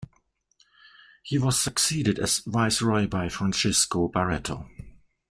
He 1.21 1.37
was 1.37 1.59
succeeded 1.61 2.17
as 2.17 2.39
viceroy 2.39 3.05
by 3.05 3.29
Francisco 3.29 4.07
Barreto. 4.07 4.67